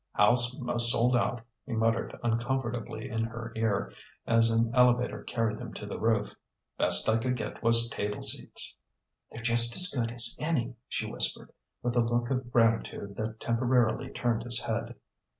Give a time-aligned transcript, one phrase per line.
[0.13, 3.93] "House 'most sold out," he muttered uncomfortably in her ear
[4.25, 6.33] as an elevator carried them to the roof.
[6.75, 8.75] "Best I could get was table seats."
[9.31, 11.51] "They're just as good as any," she whispered,
[11.83, 14.95] with a look of gratitude that temporarily turned his head.